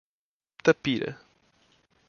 Tapira 0.63 1.13